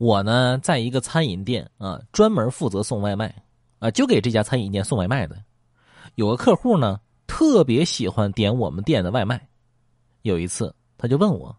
[0.00, 3.34] 我呢，在一个餐饮店啊，专门负责送外卖
[3.80, 5.36] 啊，就给这家餐饮店送外卖的。
[6.14, 9.46] 有个客户呢，特别喜欢点我们店的外卖。
[10.22, 11.54] 有一次，他就问我：“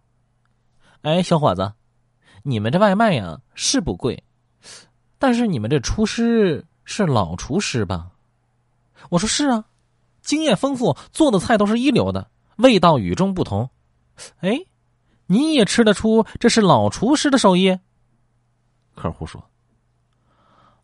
[1.04, 1.72] 哎，小伙子，
[2.42, 4.24] 你们这外卖呀是不贵，
[5.20, 8.10] 但是你们这厨师是老厨师吧？”
[9.12, 9.66] 我说：“是啊，
[10.24, 13.70] 经验丰富，做的菜都是一流的，味道与众不同。”
[14.42, 14.66] 哎，
[15.28, 17.78] 你也吃得出这是老厨师的手艺？
[19.02, 19.44] 客户说：“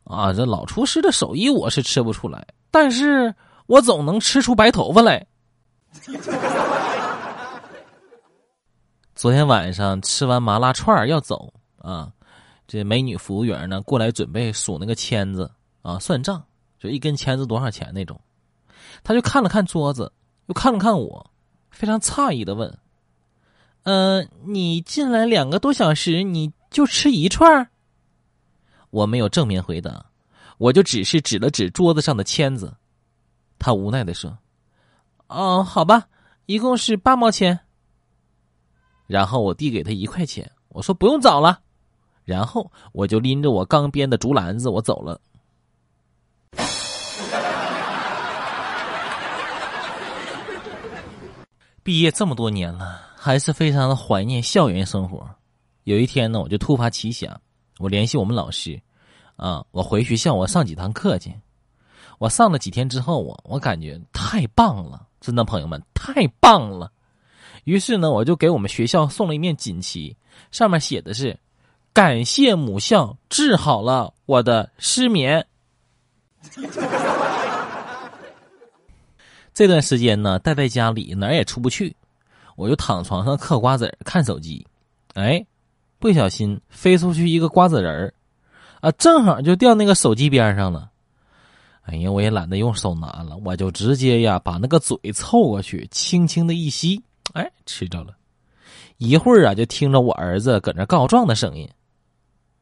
[0.05, 3.35] 啊，这老厨师的手艺我是吃不出来，但是
[3.67, 5.27] 我总能吃出白头发来。”
[9.13, 12.11] 昨天晚上吃完麻辣串要走啊，
[12.67, 16.43] 这美女服务员呢过来准备数那个签子啊，算账，
[16.79, 18.19] 就一根签子多少钱那种。
[19.03, 20.11] 他就看了看桌子，
[20.47, 21.29] 又看了看我，
[21.71, 22.77] 非常诧异的问
[23.83, 27.69] ：“嗯，你进来两个多小时，你就吃一串？”
[28.89, 30.05] 我没有正面回答，
[30.57, 32.73] 我就只是指了指桌子上的签子。
[33.59, 34.37] 他无奈的说
[35.27, 36.07] ：“哦，好吧，
[36.45, 37.59] 一共是八毛钱。”
[39.07, 41.61] 然后我递给他一块钱，我说：“不用找了。”
[42.23, 45.19] 然后我就拎着我刚编的竹篮子，我走了。
[51.83, 55.25] 毕业这么多年了，还是非常的怀念校园生活。
[55.85, 57.39] 有一天呢，我就突发奇想。
[57.79, 58.79] 我联系我们老师，
[59.35, 61.33] 啊，我回学校我上几堂课去。
[62.19, 66.91] 我上了几天之后，我我感觉太棒了，真的朋友们太棒了。
[67.65, 70.17] 于是呢，我就给我们学校送了一面锦旗，
[70.49, 71.37] 上面写的是
[71.93, 75.45] “感谢母校治好了我的失眠”。
[79.53, 81.95] 这段时间呢，待在家里哪儿也出不去，
[82.55, 84.65] 我就躺床上嗑瓜子看手机，
[85.13, 85.45] 哎。
[85.99, 88.13] 不小心飞出去一个瓜子仁儿，
[88.81, 90.91] 啊，正好就掉那个手机边上了。
[91.83, 97.01] 哎呀，我也懒得用手拿了，我就直接呀把那个嘴凑过去，轻轻的一吸，
[97.33, 98.15] 哎，吃着了。
[98.97, 101.69] 一会儿啊，就听着我儿子搁那告状的声音：“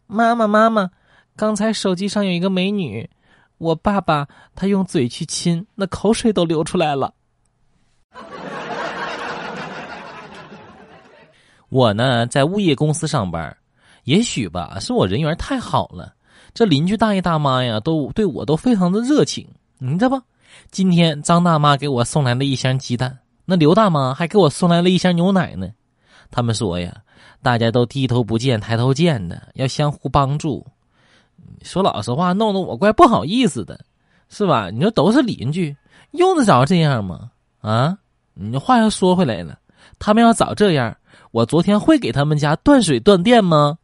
[0.05, 0.91] 妈妈，妈妈，
[1.35, 3.09] 刚才手机上有一个美女，
[3.57, 7.13] 我爸爸他用嘴去亲，那口水都流出来了。”
[11.69, 13.55] 我呢，在物业公司上班，
[14.03, 16.13] 也许吧，是我人缘太好了，
[16.53, 19.47] 这邻居大爷大妈呀，都对我都非常的热情，
[19.79, 20.21] 你知道不？
[20.71, 25.67] 今天张大妈给我送来了一箱鸡蛋，那刘大妈还给我送来了一箱牛奶呢。
[26.31, 27.01] 他们说呀，
[27.41, 30.65] 大家都低头不见抬头见的，要相互帮助。
[31.61, 33.79] 说老实话，弄得我怪不好意思的，
[34.29, 34.69] 是吧？
[34.69, 35.75] 你说都是邻居，
[36.11, 37.31] 用得着这样吗？
[37.61, 37.97] 啊，
[38.33, 39.57] 你话又说回来了，
[39.99, 40.95] 他们要早这样。
[41.31, 43.77] 我昨天会给他们家断水断电吗？